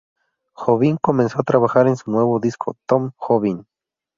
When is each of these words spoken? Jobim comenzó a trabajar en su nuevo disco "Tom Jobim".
Jobim 0.55 0.97
comenzó 0.99 1.39
a 1.39 1.43
trabajar 1.43 1.87
en 1.87 1.95
su 1.95 2.09
nuevo 2.09 2.39
disco 2.39 2.75
"Tom 2.87 3.11
Jobim". 3.17 3.65